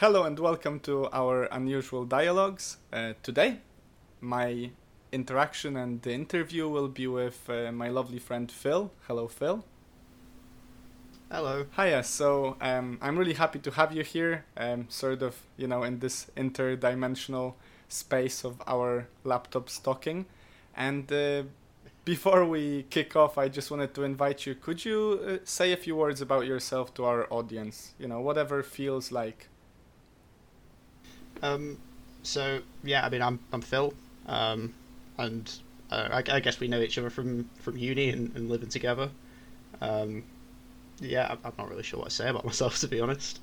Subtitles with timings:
[0.00, 2.76] Hello and welcome to our unusual dialogues.
[2.92, 3.56] Uh, today,
[4.20, 4.70] my
[5.10, 8.92] interaction and the interview will be with uh, my lovely friend Phil.
[9.08, 9.64] Hello, Phil.
[11.32, 11.66] Hello.
[11.76, 12.04] Hiya.
[12.04, 15.98] So um, I'm really happy to have you here, um, sort of, you know, in
[15.98, 17.54] this interdimensional
[17.88, 20.26] space of our laptop stocking.
[20.76, 21.42] And uh,
[22.04, 24.54] before we kick off, I just wanted to invite you.
[24.54, 27.94] Could you uh, say a few words about yourself to our audience?
[27.98, 29.48] You know, whatever feels like.
[31.42, 31.78] Um,
[32.22, 33.94] so yeah, I mean, I'm I'm Phil,
[34.26, 34.74] um,
[35.16, 35.50] and
[35.90, 39.10] uh, I, I, guess we know each other from from uni and, and living together.
[39.80, 40.24] Um,
[41.00, 43.40] yeah, I'm, not really sure what to say about myself to be honest.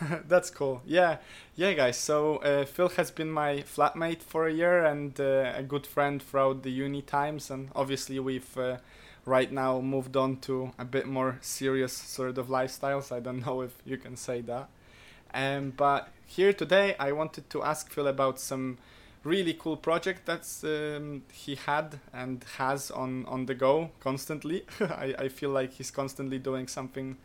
[0.28, 0.82] That's cool.
[0.86, 1.18] Yeah,
[1.54, 1.98] yeah, guys.
[1.98, 6.22] So uh, Phil has been my flatmate for a year and uh, a good friend
[6.22, 8.78] throughout the uni times, and obviously we've uh,
[9.24, 13.12] right now moved on to a bit more serious sort of lifestyles.
[13.12, 14.68] I don't know if you can say that.
[15.34, 18.78] Um, but here today, I wanted to ask Phil about some
[19.22, 24.64] really cool project that's um, he had and has on on the go constantly.
[24.80, 27.18] I, I feel like he's constantly doing something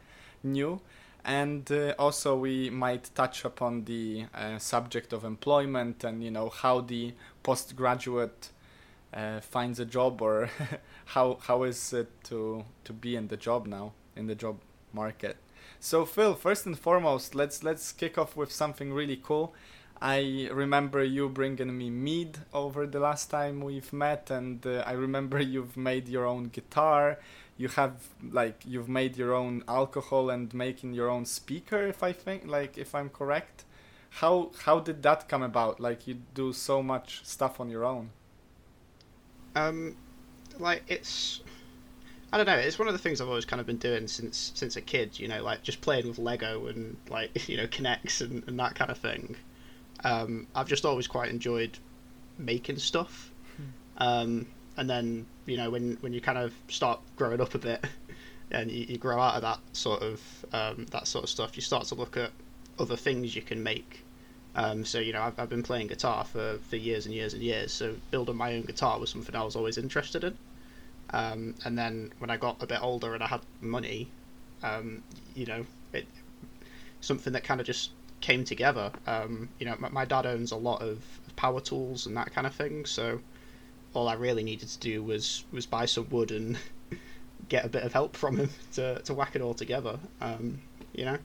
[0.44, 0.81] new
[1.23, 6.50] and uh, also we might touch upon the uh, subject of employment and you know
[6.50, 7.13] how the
[7.44, 8.50] postgraduate
[9.13, 10.50] uh, finds a job or
[11.05, 14.58] how how is it to to be in the job now in the job
[14.94, 15.38] market
[15.80, 19.53] so phil first and foremost let's let's kick off with something really cool.
[20.02, 24.92] I remember you bringing me mead over the last time we've met, and uh, I
[24.92, 27.19] remember you've made your own guitar.
[27.58, 27.95] You have
[28.31, 32.78] like you've made your own alcohol and making your own speaker if i think like
[32.78, 33.66] if i'm correct.
[34.22, 35.80] How how did that come about?
[35.80, 38.12] Like you do so much stuff on your own.
[39.56, 39.97] Um
[40.59, 41.41] like it's
[42.31, 42.58] I don't know.
[42.58, 45.20] It's one of the things I've always kind of been doing since since a kid.
[45.20, 48.75] You know, like just playing with Lego and like you know K'Nex and, and that
[48.75, 49.36] kind of thing.
[50.03, 51.78] Um, I've just always quite enjoyed
[52.38, 53.31] making stuff.
[53.56, 53.64] Hmm.
[53.97, 57.85] Um, and then you know when when you kind of start growing up a bit
[58.51, 61.62] and you, you grow out of that sort of um, that sort of stuff, you
[61.62, 62.31] start to look at
[62.78, 64.03] other things you can make.
[64.56, 67.41] Um, so you know I've, I've been playing guitar for, for years and years and
[67.41, 67.72] years.
[67.72, 70.38] So building my own guitar was something I was always interested in.
[71.12, 74.09] Um, and then when I got a bit older and I had money,
[74.63, 75.03] um,
[75.35, 76.06] you know, it
[77.01, 77.91] something that kind of just
[78.22, 78.91] came together.
[79.06, 81.00] Um, you know, my, my, dad owns a lot of
[81.35, 83.22] power tools and that kind of thing, so
[83.94, 86.57] all I really needed to do was was buy some wood and
[87.50, 90.00] get a bit of help from him to to whack it all together.
[90.22, 90.62] Um,
[90.94, 91.18] you know.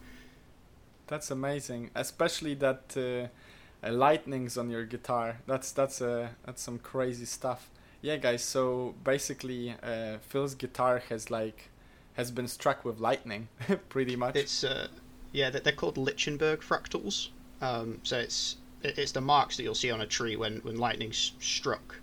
[1.09, 5.39] That's amazing, especially that uh, lightnings on your guitar.
[5.47, 7.69] That's that's uh, that's some crazy stuff.
[8.03, 8.43] Yeah, guys.
[8.43, 11.71] So basically, uh, Phil's guitar has like
[12.15, 13.47] has been struck with lightning,
[13.89, 14.35] pretty much.
[14.35, 14.89] It's uh,
[15.31, 17.29] yeah, they're called Lichtenberg fractals.
[17.61, 21.13] Um, so it's it's the marks that you'll see on a tree when when lightning
[21.13, 21.97] struck.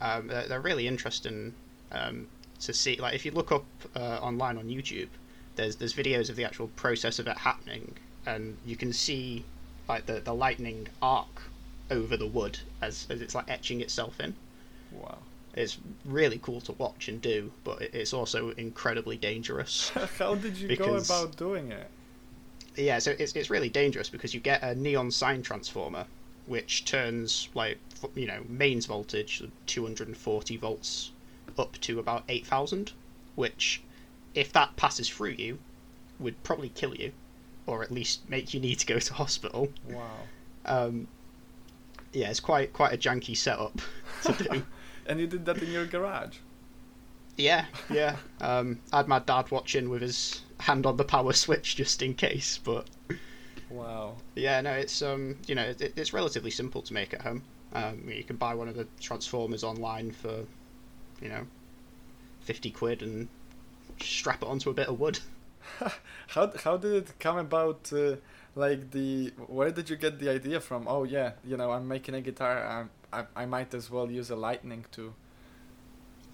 [0.00, 1.54] Um, they're, they're, really interesting
[1.92, 2.26] um,
[2.60, 2.96] to see.
[2.96, 5.08] Like if you look up uh, online on YouTube,
[5.56, 7.94] there's there's videos of the actual process of it happening,
[8.24, 9.44] and you can see
[9.88, 11.42] like the, the lightning arc
[11.90, 14.34] over the wood as, as it's like etching itself in.
[14.90, 15.18] Wow.
[15.56, 19.90] It's really cool to watch and do, but it's also incredibly dangerous.
[20.18, 21.88] How did you because, go about doing it?
[22.76, 26.06] Yeah, so it's, it's really dangerous because you get a neon sign transformer
[26.46, 27.78] which turns like
[28.14, 31.10] you know mains voltage 240 volts
[31.58, 32.92] up to about 8000
[33.34, 33.82] which
[34.34, 35.58] if that passes through you
[36.18, 37.12] would probably kill you
[37.66, 40.10] or at least make you need to go to hospital wow
[40.66, 41.06] um,
[42.12, 43.80] yeah it's quite quite a janky setup
[44.22, 44.66] to do
[45.06, 46.38] and you did that in your garage
[47.36, 51.76] yeah yeah um, i had my dad watching with his hand on the power switch
[51.76, 52.86] just in case but
[53.74, 54.14] Wow.
[54.34, 57.42] Yeah, no, it's um, you know, it, it's relatively simple to make at home.
[57.72, 60.44] Um, you can buy one of the transformers online for,
[61.20, 61.44] you know,
[62.40, 63.28] fifty quid and
[64.00, 65.18] strap it onto a bit of wood.
[66.28, 67.92] how how did it come about?
[67.92, 68.16] Uh,
[68.54, 70.86] like the where did you get the idea from?
[70.86, 72.64] Oh yeah, you know, I'm making a guitar.
[72.64, 75.14] I I, I might as well use a lightning too.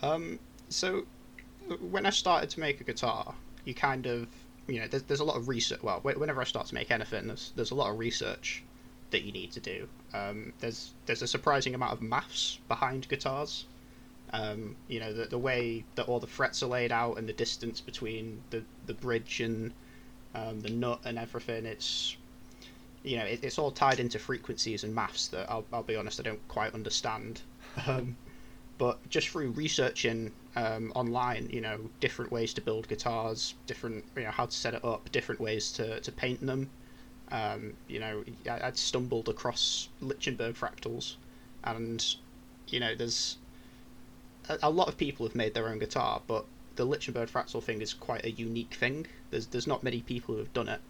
[0.02, 0.38] Um.
[0.68, 1.06] So
[1.80, 3.34] when I started to make a guitar,
[3.64, 4.28] you kind of
[4.70, 5.82] you know, there's, there's a lot of research.
[5.82, 8.62] Well, whenever I start to make anything, there's there's a lot of research
[9.10, 9.88] that you need to do.
[10.14, 13.66] Um, there's there's a surprising amount of maths behind guitars.
[14.32, 17.32] Um, you know, the the way that all the frets are laid out and the
[17.32, 19.72] distance between the the bridge and
[20.34, 21.66] um, the nut and everything.
[21.66, 22.16] It's
[23.02, 26.20] you know, it, it's all tied into frequencies and maths that I'll I'll be honest,
[26.20, 27.42] I don't quite understand.
[27.86, 28.16] Um,
[28.78, 34.22] but just through researching um, online, you know, different ways to build guitars, different, you
[34.24, 36.70] know, how to set it up, different ways to, to paint them,
[37.30, 41.16] Um, you know, I, I'd stumbled across Lichtenberg fractals,
[41.64, 42.04] and
[42.68, 43.38] you know, there's
[44.48, 47.80] a, a lot of people have made their own guitar, but the Lichtenberg fractal thing
[47.80, 49.06] is quite a unique thing.
[49.30, 50.80] There's there's not many people who have done it,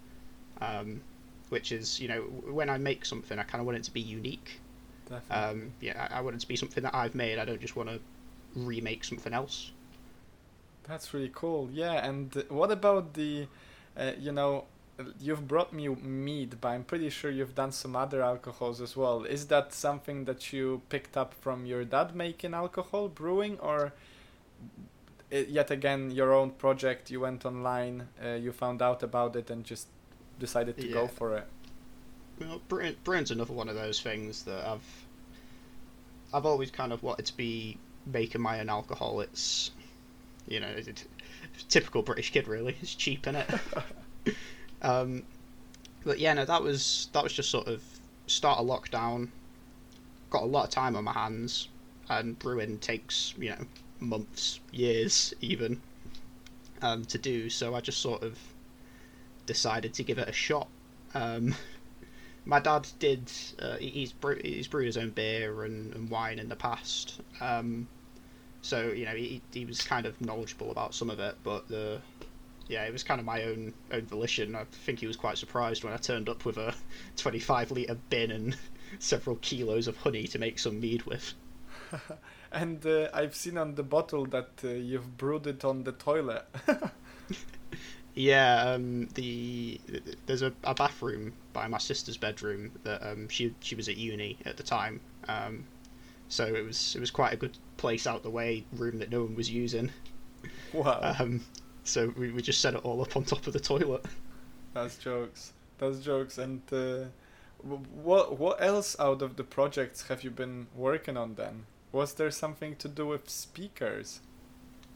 [0.61, 1.03] um,
[1.51, 2.23] which is you know
[2.59, 4.61] when I make something, I kind of want it to be unique.
[5.09, 5.63] Definitely.
[5.63, 7.39] Um, yeah, I, I want it to be something that I've made.
[7.39, 8.01] I don't just want to
[8.55, 9.73] remake something else.
[10.85, 11.69] That's really cool.
[11.73, 13.47] Yeah, and what about the,
[13.97, 14.65] uh, you know,
[15.21, 19.25] you've brought me mead, but I'm pretty sure you've done some other alcohols as well.
[19.25, 23.93] Is that something that you picked up from your dad making alcohol, brewing, or
[25.33, 27.11] uh, yet again your own project?
[27.11, 29.89] You went online, uh, you found out about it, and just
[30.41, 31.47] decided to go for it.
[32.41, 35.05] Well, Britain, Britain's another one of those things that I've
[36.33, 37.77] I've always kind of wanted to be
[38.07, 39.21] making my own alcohol.
[39.21, 39.71] It's
[40.49, 41.07] you know, it, it-
[41.69, 42.77] typical British kid really.
[42.81, 43.49] It's cheap in it.
[44.83, 45.23] um,
[46.05, 47.83] but yeah, no, that was that was just sort of
[48.27, 49.29] start a lockdown.
[50.31, 51.69] Got a lot of time on my hands,
[52.09, 53.65] and brewing takes you know
[54.01, 55.81] months, years even
[56.83, 57.51] um, to do.
[57.51, 58.39] So I just sort of
[59.47, 60.69] decided to give it a shot.
[61.15, 61.55] Um,
[62.45, 63.31] my dad did.
[63.59, 67.21] Uh, he's brew, he's brewed his own beer and, and wine in the past.
[67.41, 67.89] Um,
[68.63, 72.01] so you know he he was kind of knowledgeable about some of it, but the
[72.69, 74.55] yeah it was kind of my own own volition.
[74.55, 76.75] I think he was quite surprised when I turned up with a
[77.17, 78.57] 25 liter bin and
[78.99, 81.35] several kilos of honey to make some mead with.
[82.53, 86.45] And uh, I've seen on the bottle that uh, you've brewed it on the toilet.
[88.21, 89.81] Yeah, um, the
[90.27, 94.37] there's a, a bathroom by my sister's bedroom that um, she she was at uni
[94.45, 95.65] at the time, um,
[96.29, 99.23] so it was it was quite a good place out the way room that no
[99.23, 99.91] one was using.
[100.75, 101.17] wow.
[101.19, 101.41] Um,
[101.85, 104.05] so we, we just set it all up on top of the toilet.
[104.75, 105.55] That's jokes.
[105.79, 106.37] That's jokes.
[106.37, 107.05] And uh,
[107.63, 111.65] what what else out of the projects have you been working on then?
[111.91, 114.21] Was there something to do with speakers?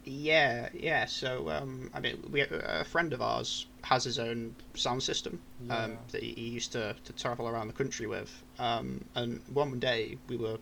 [0.05, 1.07] Yeah, yeah.
[1.07, 5.41] So um, I mean, we a friend of ours has his own sound system
[5.71, 8.43] um, that he used to, to travel around the country with.
[8.59, 10.59] Um, and one day we were,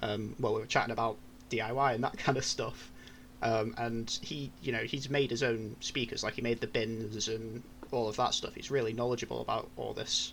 [0.00, 1.16] um, well, we were chatting about
[1.50, 2.90] DIY and that kind of stuff.
[3.40, 6.22] Um, and he, you know, he's made his own speakers.
[6.22, 8.54] Like he made the bins and all of that stuff.
[8.54, 10.32] He's really knowledgeable about all this.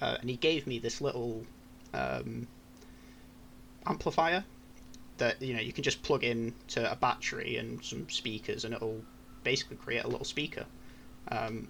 [0.00, 1.44] Uh, and he gave me this little
[1.94, 2.46] um,
[3.86, 4.44] amplifier
[5.18, 8.74] that you know you can just plug in to a battery and some speakers and
[8.74, 9.02] it'll
[9.44, 10.66] basically create a little speaker.
[11.28, 11.68] Um,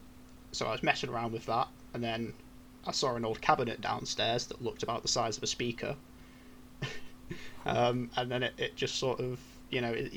[0.53, 2.33] so I was messing around with that and then
[2.87, 5.97] I saw an old cabinet downstairs that looked about the size of a speaker.
[7.65, 9.41] Um, and then it, it just sort of
[9.71, 10.15] you know it,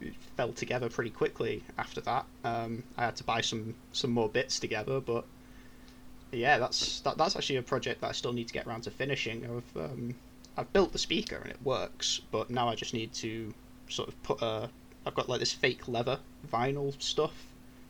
[0.00, 2.26] it fell together pretty quickly after that.
[2.42, 5.24] Um, I had to buy some some more bits together but
[6.32, 8.90] yeah that's that, that's actually a project that I still need to get around to
[8.90, 10.16] finishing I've um,
[10.56, 13.54] I've built the speaker and it works, but now I just need to
[13.88, 14.68] sort of put a.
[15.06, 16.18] I've got like this fake leather
[16.52, 17.32] vinyl stuff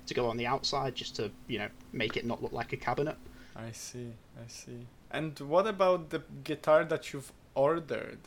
[0.06, 2.76] to go on the outside just to you know make it not look like a
[2.76, 3.17] cabinet.
[3.56, 4.12] I see.
[4.37, 4.87] I see.
[5.11, 8.19] And what about the guitar that you've ordered?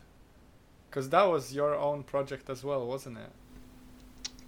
[0.90, 3.32] Because that was your own project as well, wasn't it?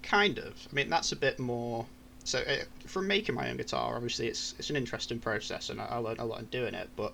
[0.03, 0.53] Kind of.
[0.69, 1.85] I mean that's a bit more.
[2.23, 5.85] So uh, from making my own guitar, obviously it's it's an interesting process, and I,
[5.85, 6.89] I learned a lot in doing it.
[6.95, 7.13] But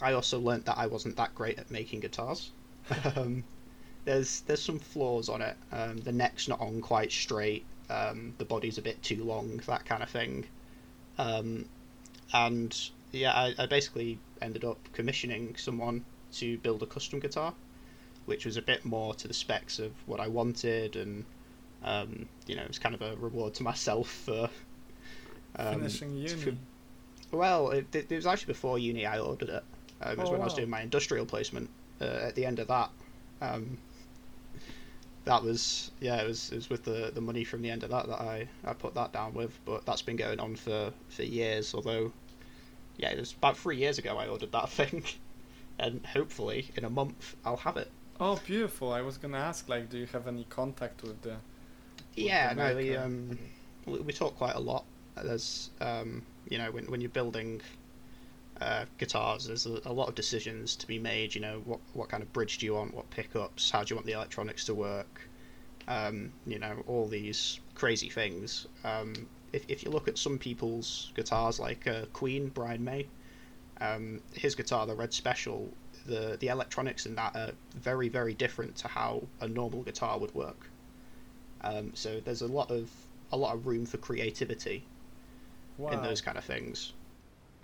[0.00, 2.50] I also learned that I wasn't that great at making guitars.
[3.16, 3.44] um,
[4.04, 5.56] there's there's some flaws on it.
[5.72, 7.64] Um, the neck's not on quite straight.
[7.90, 9.60] Um, the body's a bit too long.
[9.66, 10.46] That kind of thing.
[11.18, 11.66] Um,
[12.32, 12.78] and
[13.12, 17.54] yeah, I, I basically ended up commissioning someone to build a custom guitar,
[18.26, 21.24] which was a bit more to the specs of what I wanted, and
[21.82, 24.48] um, you know, it's kind of a reward to myself for
[25.56, 26.28] um, Finishing uni.
[26.28, 26.56] for-
[27.30, 29.64] well, it, it was actually before uni I ordered it.
[30.00, 31.70] Um, was Oh, when I was doing my industrial placement.
[32.00, 32.90] Uh, at the end of that,
[33.40, 33.78] um,
[35.24, 37.90] that was yeah, it was it was with the, the money from the end of
[37.90, 39.58] that that I, I put that down with.
[39.64, 41.74] But that's been going on for, for years.
[41.74, 42.12] Although,
[42.96, 45.04] yeah, it was about three years ago I ordered that thing,
[45.78, 47.90] and hopefully in a month I'll have it.
[48.20, 48.92] Oh, beautiful.
[48.92, 51.36] I was gonna ask, like, do you have any contact with the?
[52.14, 53.38] Yeah, the no, we um,
[53.86, 54.84] we, we talk quite a lot.
[55.16, 57.60] There's um, you know, when when you're building
[58.60, 61.34] uh, guitars, there's a, a lot of decisions to be made.
[61.34, 62.94] You know, what what kind of bridge do you want?
[62.94, 63.70] What pickups?
[63.70, 65.28] How do you want the electronics to work?
[65.86, 68.66] Um, you know, all these crazy things.
[68.84, 73.06] Um, if if you look at some people's guitars, like uh, Queen Brian May,
[73.80, 75.72] um, his guitar, the Red Special,
[76.06, 80.34] the the electronics in that are very very different to how a normal guitar would
[80.34, 80.68] work.
[81.60, 82.90] Um, so there's a lot of
[83.32, 84.84] a lot of room for creativity
[85.76, 85.90] Wow.
[85.90, 86.92] in those kind of things.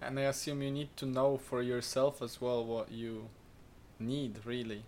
[0.06, 3.28] And I assume you need to know for yourself as well what you
[3.98, 4.84] need really.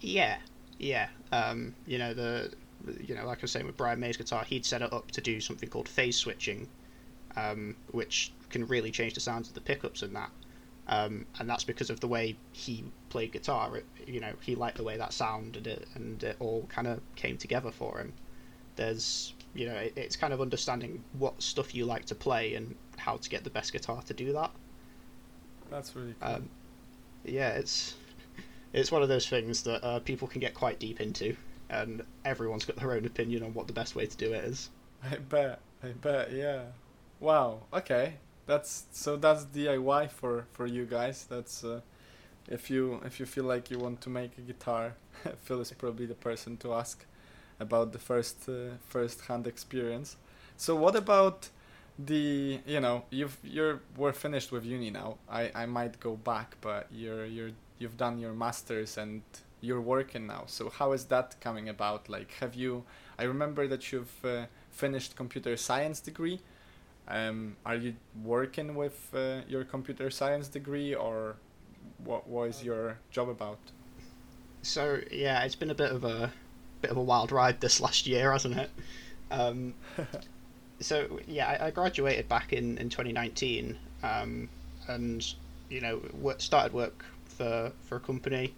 [0.00, 0.36] Yeah,
[0.78, 1.08] yeah.
[1.32, 2.52] Um, you know the,
[3.00, 5.20] you know, like I was saying with Brian May's guitar, he'd set it up to
[5.20, 6.68] do something called phase switching,
[7.36, 10.30] um, which can really change the sounds of the pickups and that.
[10.86, 13.78] Um, and that's because of the way he played guitar.
[13.78, 17.00] It, you know, he liked the way that sounded, it, and it all kind of
[17.16, 18.12] came together for him.
[18.76, 22.74] There's, you know, it, it's kind of understanding what stuff you like to play and
[22.96, 24.50] how to get the best guitar to do that.
[25.70, 26.34] That's really cool.
[26.34, 26.48] Um,
[27.24, 27.94] yeah, it's
[28.72, 31.36] it's one of those things that uh, people can get quite deep into,
[31.70, 34.70] and everyone's got their own opinion on what the best way to do it is.
[35.10, 35.60] I bet.
[35.82, 36.32] I bet.
[36.32, 36.62] Yeah.
[37.20, 37.60] Wow.
[37.72, 38.14] Okay.
[38.46, 39.16] That's so.
[39.16, 41.26] That's DIY for for you guys.
[41.28, 41.80] That's uh,
[42.48, 44.94] if you if you feel like you want to make a guitar,
[45.42, 47.06] Phil is probably the person to ask
[47.60, 50.16] about the first uh, first hand experience.
[50.56, 51.48] So what about
[51.98, 55.18] the you know you've you're we're finished with uni now.
[55.28, 59.22] I I might go back, but you're you're you've done your masters and
[59.60, 60.44] you're working now.
[60.46, 62.08] So how is that coming about?
[62.08, 62.84] Like, have you?
[63.18, 66.40] I remember that you've uh, finished computer science degree.
[67.06, 71.36] Um, are you working with uh, your computer science degree, or
[72.04, 73.58] what was your job about?
[74.62, 76.32] So yeah, it's been a bit of a
[76.84, 78.70] bit of a wild ride this last year, hasn't it?
[79.30, 79.72] Um,
[80.80, 84.50] so yeah, I, I, graduated back in in 2019, um,
[84.86, 85.34] and
[85.70, 86.02] you know
[86.36, 88.54] started work for for a company,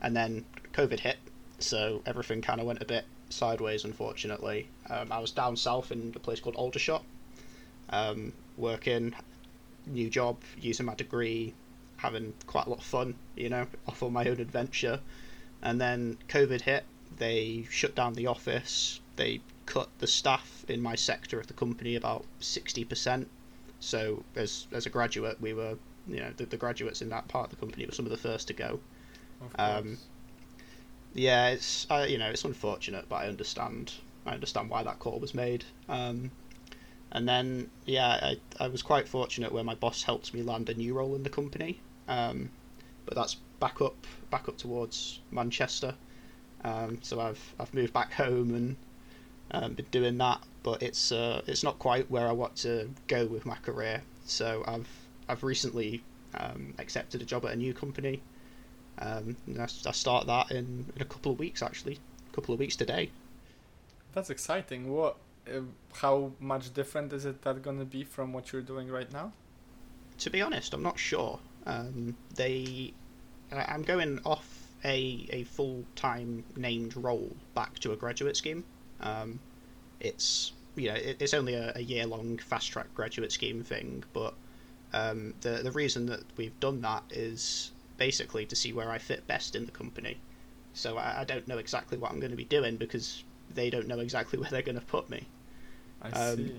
[0.00, 1.18] and then COVID hit,
[1.58, 3.84] so everything kind of went a bit sideways.
[3.84, 7.04] Unfortunately, um, I was down south in a place called Aldershot,
[7.90, 9.14] um, working,
[9.84, 11.52] new job, using my degree,
[11.98, 14.98] having quite a lot of fun, you know, off on my own adventure.
[15.62, 16.84] And then COVID hit,
[17.18, 21.96] they shut down the office, they cut the staff in my sector of the company
[21.96, 23.26] about 60%.
[23.80, 25.76] So, as, as a graduate, we were,
[26.08, 28.16] you know, the, the graduates in that part of the company were some of the
[28.16, 28.80] first to go.
[29.58, 29.98] Um,
[31.14, 33.92] yeah, it's uh, you know it's unfortunate, but I understand.
[34.24, 35.64] I understand why that call was made.
[35.88, 36.30] Um,
[37.12, 40.74] and then, yeah, I, I was quite fortunate where my boss helped me land a
[40.74, 41.80] new role in the company.
[42.08, 42.50] Um,
[43.04, 43.94] but that's back up,
[44.30, 45.94] back up towards Manchester.
[46.66, 48.76] Um, so I've I've moved back home and
[49.52, 50.40] um, been doing that.
[50.62, 54.02] But it's uh, it's not quite where I want to go with my career.
[54.24, 54.88] So I've
[55.28, 56.02] I've recently
[56.34, 58.20] um, accepted a job at a new company.
[58.98, 62.58] Um, I, I start that in, in a couple of weeks actually, a couple of
[62.60, 63.10] weeks today.
[64.12, 64.90] That's exciting.
[64.90, 65.60] What uh,
[65.92, 69.32] how much different is it that going to be from what you're doing right now?
[70.18, 71.38] To be honest, I'm not sure.
[71.66, 72.94] Um, they,
[73.52, 78.64] I'm going off a a full time named role back to a graduate scheme.
[79.00, 79.40] Um,
[80.00, 84.04] it's you know it, it's only a, a year long fast track graduate scheme thing,
[84.12, 84.34] but
[84.92, 89.26] um, the the reason that we've done that is basically to see where I fit
[89.26, 90.18] best in the company.
[90.74, 93.88] So I, I don't know exactly what I'm going to be doing because they don't
[93.88, 95.26] know exactly where they're going to put me.
[96.02, 96.54] I um, see.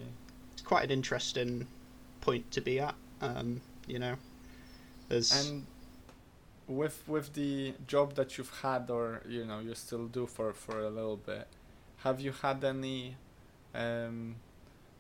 [0.54, 1.68] It's quite an interesting
[2.22, 2.96] point to be at.
[3.22, 4.16] Um, you know,
[5.08, 5.66] there's and
[6.68, 10.82] with with the job that you've had, or you know, you still do for for
[10.82, 11.48] a little bit.
[11.98, 13.16] Have you had any,
[13.74, 14.36] um,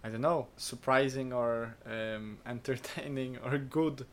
[0.03, 4.05] I don't know, surprising or um, entertaining or good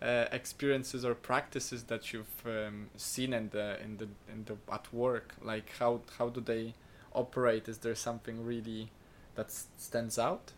[0.00, 4.92] uh, experiences or practices that you've um, seen in the in the in the at
[4.92, 5.34] work?
[5.42, 6.74] Like how how do they
[7.14, 7.68] operate?
[7.68, 8.90] Is there something really
[9.34, 10.52] that stands out?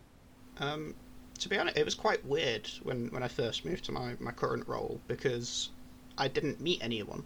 [0.59, 0.95] Um,
[1.39, 4.31] to be honest, it was quite weird when, when I first moved to my, my
[4.31, 5.69] current role because
[6.17, 7.23] I didn't meet anyone.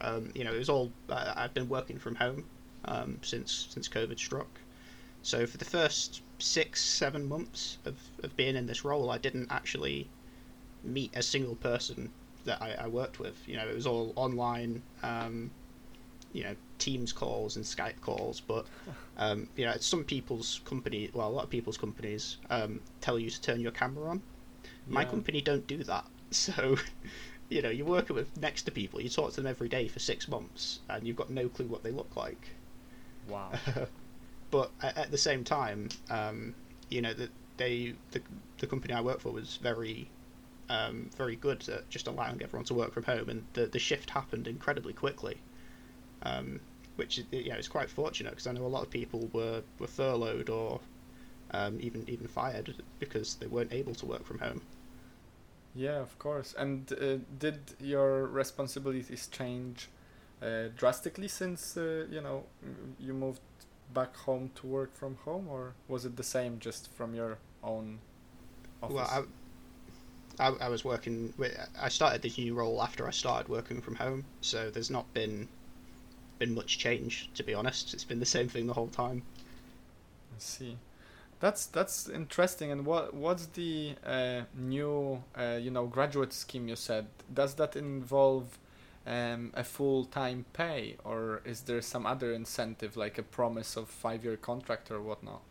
[0.00, 2.44] Um, you know, it was all uh, I've been working from home
[2.84, 4.60] um, since since COVID struck.
[5.22, 9.50] So for the first six seven months of, of being in this role, I didn't
[9.50, 10.08] actually
[10.84, 12.10] meet a single person
[12.44, 13.36] that I, I worked with.
[13.48, 14.82] You know, it was all online.
[15.02, 15.50] Um,
[16.36, 18.66] you know Teams calls and Skype calls, but
[19.16, 23.30] um, you know some people's company, well, a lot of people's companies um, tell you
[23.30, 24.22] to turn your camera on.
[24.62, 24.70] Yeah.
[24.94, 26.76] My company don't do that, so
[27.48, 29.00] you know you're working with next to people.
[29.00, 31.82] You talk to them every day for six months, and you've got no clue what
[31.82, 32.50] they look like.
[33.28, 33.52] Wow.
[34.50, 36.54] but at, the same time, um,
[36.88, 38.20] you know that they the
[38.58, 40.08] the company I work for was very
[40.68, 44.10] um, very good at just allowing everyone to work from home, and the the shift
[44.10, 45.38] happened incredibly quickly
[46.22, 46.60] um,
[46.96, 49.86] which you know is quite fortunate because I know a lot of people were, were
[49.86, 50.80] furloughed or
[51.52, 54.62] um, even even fired because they weren't able to work from home.
[55.76, 56.54] Yeah, of course.
[56.56, 59.88] And uh, did your responsibilities change
[60.42, 62.44] uh, drastically since uh, you know
[62.98, 63.40] you moved
[63.92, 67.98] back home to work from home, or was it the same just from your own
[68.82, 68.94] office?
[68.94, 69.28] Well,
[70.38, 71.34] I, I, I was working.
[71.36, 75.12] With, I started this new role after I started working from home, so there's not
[75.12, 75.46] been
[76.38, 77.92] been much change to be honest.
[77.92, 79.22] It's been the same thing the whole time.
[80.34, 80.78] I see.
[81.38, 82.70] That's that's interesting.
[82.70, 87.06] And what what's the uh, new uh, you know graduate scheme you said?
[87.32, 88.58] Does that involve
[89.06, 93.88] um, a full time pay, or is there some other incentive like a promise of
[93.88, 95.42] five year contract or whatnot?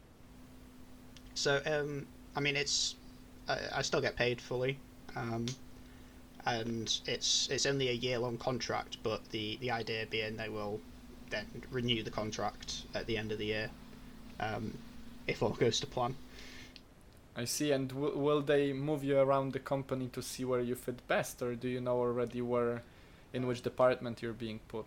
[1.35, 2.95] So um, I mean, it's
[3.47, 4.79] I, I still get paid fully,
[5.15, 5.45] um,
[6.45, 8.97] and it's it's only a year long contract.
[9.03, 10.79] But the the idea being they will
[11.29, 13.69] then renew the contract at the end of the year,
[14.39, 14.77] um,
[15.27, 16.15] if all goes to plan.
[17.35, 17.71] I see.
[17.71, 21.41] And w- will they move you around the company to see where you fit best,
[21.41, 22.83] or do you know already where,
[23.33, 24.85] in which department you're being put?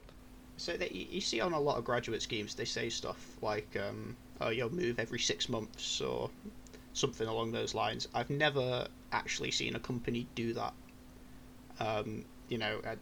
[0.57, 4.17] So that you, see on a lot of graduate schemes, they say stuff like, um,
[4.41, 6.31] "Oh, you'll move every six months," or
[6.95, 8.09] something along those lines.
[8.15, 10.73] I've never actually seen a company do that.
[11.79, 12.97] Um, you know, I,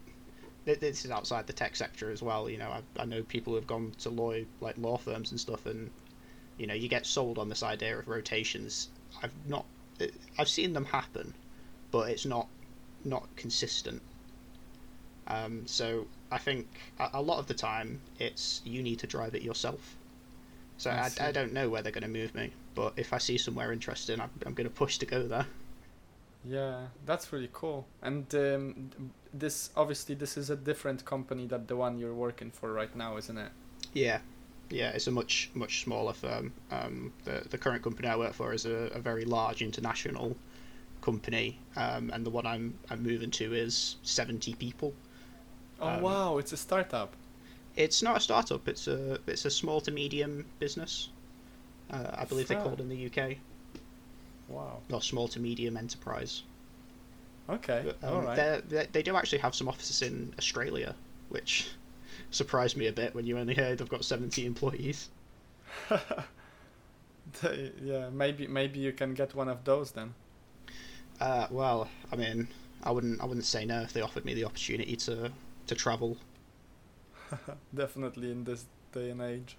[0.67, 2.51] this is outside the tech sector as well.
[2.51, 5.65] You know, I, I know people who've gone to law like law firms and stuff,
[5.65, 5.91] and
[6.59, 8.89] you know, you get sold on this idea of rotations.
[9.23, 9.65] I've not,
[10.39, 11.35] I've seen them happen,
[11.91, 12.49] but it's not
[13.05, 14.03] not consistent.
[15.29, 16.67] Um, so I think
[16.99, 19.97] a, a lot of the time it's you need to drive it yourself.
[20.79, 23.19] So I, I, I don't know where they're going to move me, but if I
[23.19, 25.47] see somewhere interesting, I'm, I'm going to push to go there.
[26.45, 27.87] Yeah, that's really cool.
[28.03, 28.91] And um,
[29.33, 33.17] this obviously this is a different company than the one you're working for right now,
[33.17, 33.51] isn't it?
[33.95, 34.21] Yeah,
[34.71, 36.53] yeah, it's a much much smaller firm.
[36.71, 40.37] Um, the the current company I work for is a, a very large international
[41.03, 44.93] company, um, and the one I'm I'm moving to is seventy people.
[45.81, 47.15] Oh um, wow, it's a startup.
[47.77, 48.69] It's not a startup.
[48.69, 51.11] It's a it's a small to medium business.
[51.91, 52.57] Uh, I believe Fair.
[52.57, 53.37] they're called in the UK.
[54.49, 54.79] Wow.
[54.93, 56.43] Or small to medium enterprise.
[57.49, 57.83] Okay.
[57.85, 58.63] But, um, All right.
[58.69, 60.95] They're, they do actually have some offices in Australia,
[61.29, 61.69] which
[62.31, 65.09] surprised me a bit when you only heard I've got 70 employees.
[67.83, 70.15] yeah, maybe maybe you can get one of those then.
[71.21, 72.49] Uh, well, I mean,
[72.83, 75.31] I wouldn't I wouldn't say no if they offered me the opportunity to
[75.67, 76.17] to travel.
[77.75, 79.57] Definitely in this day and age.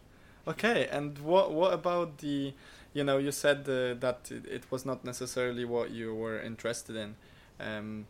[0.48, 2.54] Okay, and what what about the
[2.94, 6.96] you know you said uh, that it, it, was not necessarily what you were interested
[6.96, 7.16] in.
[7.60, 8.08] Um,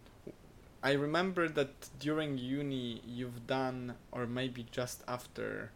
[0.83, 5.71] I remember that during uni you've done, or maybe just after,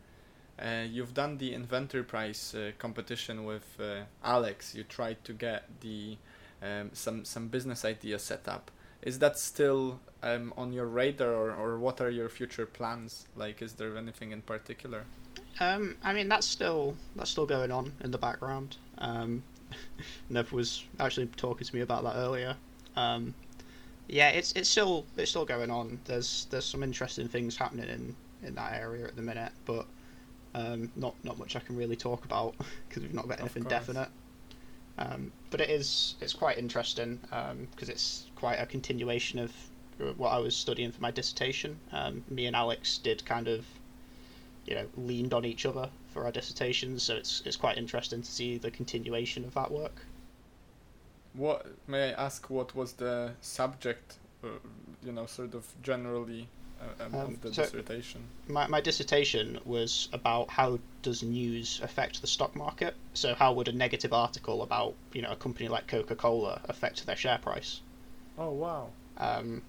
[0.61, 4.75] uh, you've done the inventor prize uh, competition with uh, Alex.
[4.75, 6.17] You tried to get the
[6.61, 8.69] um, some some business idea set up.
[9.01, 13.25] Is that still um, on your radar, or, or what are your future plans?
[13.35, 15.05] Like, is there anything in particular?
[15.59, 18.77] Um, I mean, that's still that's still going on in the background.
[18.99, 19.43] Um,
[20.29, 22.55] Nev was actually talking to me about that earlier.
[22.95, 23.33] Um,
[24.07, 25.99] yeah, it's it's still it's still going on.
[26.05, 29.85] There's there's some interesting things happening in, in that area at the minute, but
[30.53, 32.55] um, not not much I can really talk about
[32.89, 34.09] because we've not got anything definite.
[34.97, 39.51] Um, but it is it's quite interesting because um, it's quite a continuation of
[40.17, 41.79] what I was studying for my dissertation.
[41.91, 43.65] Um, me and Alex did kind of
[44.65, 48.31] you know leaned on each other for our dissertations, so it's it's quite interesting to
[48.31, 50.05] see the continuation of that work.
[51.33, 52.49] What may I ask?
[52.49, 54.17] What was the subject?
[54.43, 54.47] Uh,
[55.03, 56.47] you know, sort of generally
[56.81, 58.21] uh, um, of the so dissertation.
[58.47, 62.95] My my dissertation was about how does news affect the stock market.
[63.13, 67.05] So how would a negative article about you know a company like Coca Cola affect
[67.05, 67.81] their share price?
[68.37, 68.89] Oh wow.
[69.17, 69.61] Um,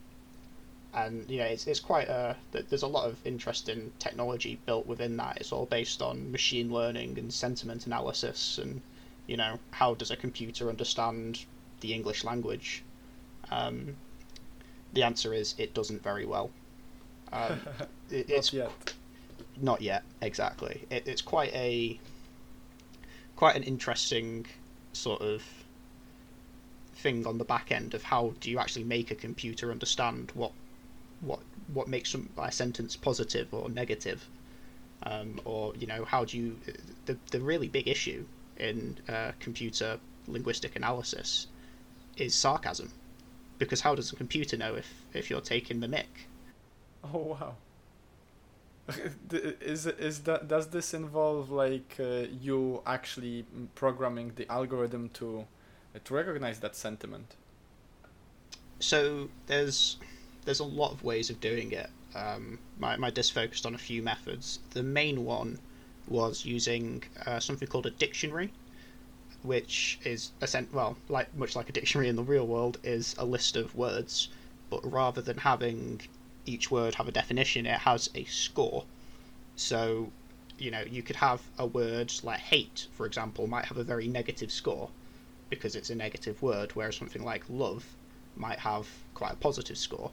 [0.95, 5.17] and you know it's it's quite a there's a lot of interesting technology built within
[5.19, 5.39] that.
[5.39, 8.81] It's all based on machine learning and sentiment analysis, and
[9.27, 11.45] you know how does a computer understand
[11.83, 12.83] the English language?
[13.51, 13.97] Um,
[14.95, 16.51] the answer is it doesn't very well.
[17.33, 17.61] Um,
[18.11, 18.95] it, it's not yet.
[19.61, 20.87] Not yet, exactly.
[20.91, 22.01] It, it's quite a
[23.37, 24.47] quite an interesting
[24.93, 25.43] sort of
[26.95, 30.53] thing on the back end of how do you actually make a computer understand what
[31.21, 31.41] what
[31.73, 34.27] what makes some, a sentence positive or negative,
[35.05, 36.57] um, or you know how do you
[37.07, 38.25] the the really big issue
[38.59, 41.47] in uh, computer linguistic analysis
[42.17, 42.93] is sarcasm,
[43.59, 46.29] because how does a computer know if if you're taking the mic?
[47.05, 47.55] Oh wow.
[49.31, 53.45] is is that does this involve like uh, you actually
[53.75, 55.47] programming the algorithm to
[55.95, 57.37] uh, to recognize that sentiment?
[58.81, 59.99] So there's
[60.45, 61.91] there's a lot of ways of doing it.
[62.15, 64.59] Um, my, my disc focused on a few methods.
[64.71, 65.59] The main one
[66.09, 68.53] was using uh, something called a dictionary.
[69.43, 73.15] Which is a sent well, like much like a dictionary in the real world, is
[73.19, 74.29] a list of words,
[74.71, 76.01] but rather than having
[76.47, 78.85] each word have a definition, it has a score.
[79.57, 80.11] So,
[80.59, 84.09] you know, you could have a word like hate, for example, might have a very
[84.09, 84.91] negative score
[85.51, 87.85] because it's a negative word, whereas something like love
[88.37, 90.11] might have quite a positive score.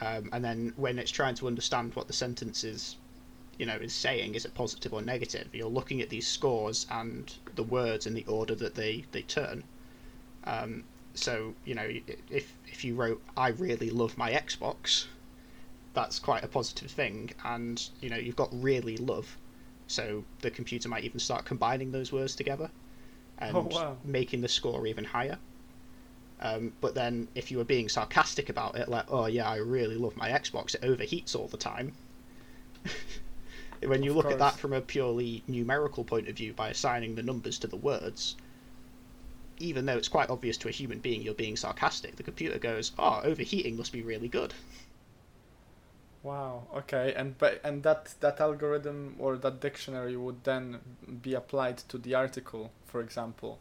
[0.00, 2.96] Um, and then when it's trying to understand what the sentence is,
[3.60, 5.48] you know, is saying, is it positive or negative?
[5.52, 9.64] You're looking at these scores and the words in the order that they they turn.
[10.44, 11.86] Um, so you know,
[12.30, 15.08] if if you wrote "I really love my Xbox,"
[15.92, 19.36] that's quite a positive thing, and you know you've got really love,
[19.86, 22.70] so the computer might even start combining those words together,
[23.36, 23.98] and oh, wow.
[24.02, 25.36] making the score even higher.
[26.40, 29.96] Um, but then, if you were being sarcastic about it, like, "Oh yeah, I really
[29.96, 30.74] love my Xbox.
[30.74, 31.92] It overheats all the time."
[33.82, 34.34] When you of look course.
[34.34, 37.76] at that from a purely numerical point of view, by assigning the numbers to the
[37.76, 38.36] words,
[39.58, 42.92] even though it's quite obvious to a human being you're being sarcastic, the computer goes,
[42.98, 44.54] "Oh, overheating must be really good."
[46.22, 46.64] Wow.
[46.74, 47.14] Okay.
[47.16, 50.80] And but and that that algorithm or that dictionary would then
[51.22, 53.58] be applied to the article, for example,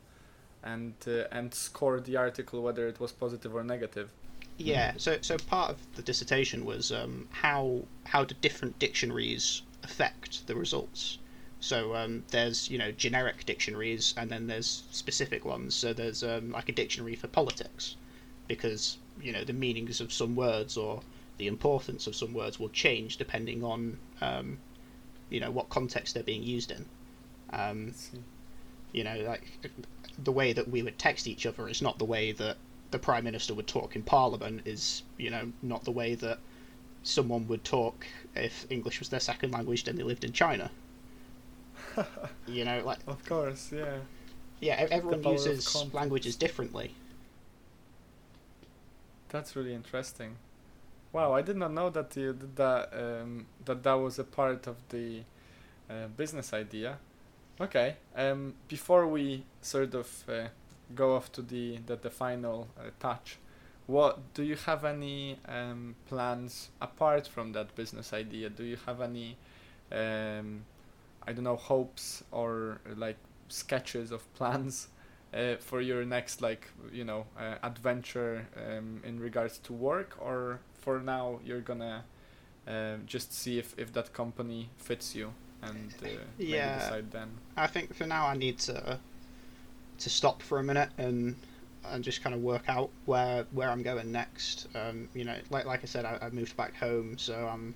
[0.63, 4.09] and uh, and score the article whether it was positive or negative.
[4.57, 4.93] Yeah.
[4.97, 10.55] So so part of the dissertation was um, how how do different dictionaries affect the
[10.55, 11.17] results.
[11.59, 15.75] So um, there's you know generic dictionaries and then there's specific ones.
[15.75, 17.95] So there's um, like a dictionary for politics,
[18.47, 21.01] because you know the meanings of some words or
[21.37, 24.59] the importance of some words will change depending on um,
[25.29, 26.85] you know what context they're being used in.
[27.51, 27.93] Um,
[28.91, 29.45] you know, like
[30.23, 32.57] the way that we would text each other is not the way that
[32.91, 34.61] the prime minister would talk in parliament.
[34.65, 36.39] Is you know not the way that
[37.03, 40.69] someone would talk if English was their second language and they lived in China.
[42.47, 43.97] you know, like of course, yeah.
[44.59, 46.93] Yeah, everyone uses languages differently.
[49.29, 50.35] That's really interesting.
[51.13, 54.75] Wow, I did not know that you, that um, that that was a part of
[54.89, 55.21] the
[55.89, 56.97] uh, business idea.
[57.59, 57.95] Okay.
[58.15, 60.47] Um, before we sort of uh,
[60.93, 63.37] go off to the the, the final uh, touch,
[63.89, 68.47] what do you have any um, plans apart from that business idea?
[68.47, 69.35] Do you have any,
[69.91, 70.63] um,
[71.25, 74.89] I don't know, hopes or like sketches of plans
[75.33, 80.59] uh, for your next like you know uh, adventure um, in regards to work, or
[80.81, 82.03] for now you're gonna
[82.67, 87.29] um, just see if if that company fits you and uh, yeah, decide then.
[87.57, 88.99] I think for now I need to
[89.97, 91.35] to stop for a minute and
[91.85, 94.67] and just kind of work out where where I'm going next.
[94.75, 97.73] Um, you know, like like I said, I, I moved back home, so I'm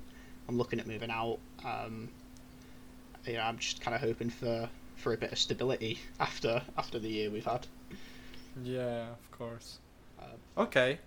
[0.48, 1.40] I'm looking at moving out.
[1.64, 2.10] Um,
[3.26, 7.00] you know, I'm just kind of hoping for for a bit of stability after after
[7.00, 7.68] the year we've had.
[8.64, 9.80] Yeah, of course.
[10.20, 11.00] Uh, okay.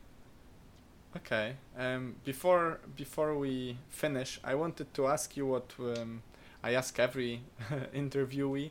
[1.16, 1.56] Okay.
[1.78, 6.22] Um, before before we finish, I wanted to ask you what um,
[6.62, 7.42] I ask every
[7.94, 8.70] interviewee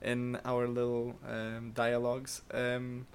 [0.00, 2.42] in our little um, dialogues.
[2.52, 3.06] Um,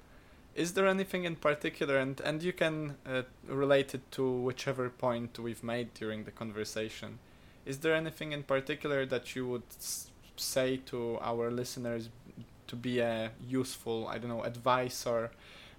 [0.58, 5.38] is there anything in particular, and and you can uh, relate it to whichever point
[5.38, 7.20] we've made during the conversation?
[7.64, 9.70] Is there anything in particular that you would
[10.36, 12.08] say to our listeners
[12.66, 15.30] to be a useful, I don't know, advice or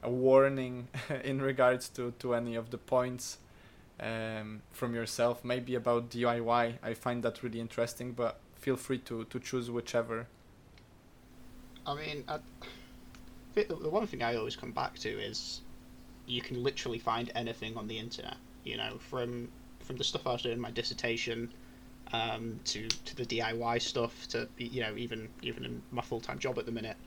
[0.01, 0.87] a warning
[1.23, 3.37] in regards to, to any of the points
[3.99, 6.75] um, from yourself, maybe about DIY.
[6.81, 10.27] I find that really interesting, but feel free to, to choose whichever.
[11.85, 12.23] I mean,
[13.59, 15.61] I, the one thing I always come back to is
[16.25, 18.37] you can literally find anything on the internet.
[18.63, 21.51] You know, from from the stuff I was doing in my dissertation
[22.13, 26.39] um, to to the DIY stuff to you know even even in my full time
[26.39, 26.97] job at the minute,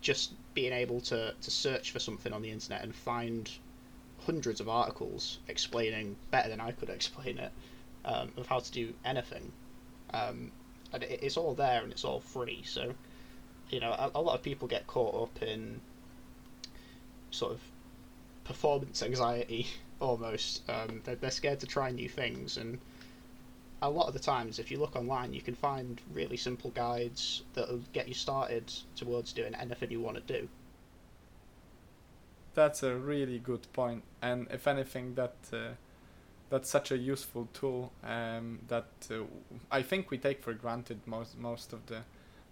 [0.00, 3.50] just being able to to search for something on the internet and find
[4.20, 7.52] hundreds of articles explaining better than I could explain it
[8.04, 9.52] um, of how to do anything.
[10.12, 10.52] Um,
[10.92, 12.62] and it, it's all there and it's all free.
[12.64, 12.94] So,
[13.70, 15.80] you know, a, a lot of people get caught up in
[17.30, 17.60] sort of
[18.44, 19.66] performance anxiety
[20.00, 20.62] almost.
[20.68, 22.78] Um, they're, they're scared to try new things, and
[23.82, 27.42] a lot of the times, if you look online, you can find really simple guides
[27.54, 30.48] that will get you started towards doing anything you want to do.
[32.54, 35.74] That's a really good point, and if anything, that uh,
[36.50, 39.22] that's such a useful tool um, that uh,
[39.70, 42.02] I think we take for granted most most of the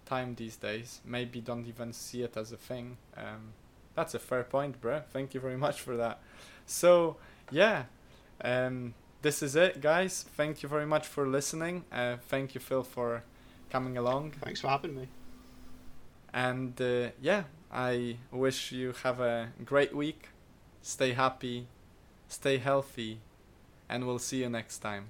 [0.05, 1.01] time these days.
[1.05, 2.97] Maybe don't even see it as a thing.
[3.15, 3.53] Um,
[3.99, 5.01] that's a fair point, bro.
[5.11, 6.21] Thank you very much for that.
[6.65, 7.17] So
[7.51, 7.83] yeah,
[8.41, 10.23] um, this is it, guys.
[10.37, 11.83] Thank you very much for listening.
[11.91, 13.23] Uh, thank you, Phil, for
[13.69, 14.31] coming along.
[14.41, 15.07] Thanks for having me.
[16.33, 20.29] And uh, yeah, I wish you have a great week.
[20.81, 21.67] Stay happy,
[22.29, 23.19] stay healthy,
[23.89, 25.09] and we'll see you next time.